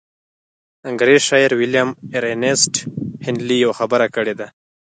انګرېز 0.89 1.21
شاعر 1.29 1.51
ويليام 1.55 1.89
ايرنيسټ 2.13 2.75
هينلي 3.25 3.57
يوه 3.65 3.75
خبره 3.79 4.07
کړې 4.15 4.33
ده. 4.39 4.47